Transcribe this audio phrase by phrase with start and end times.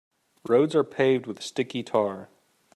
[0.47, 2.27] Roads are paved with sticky tar.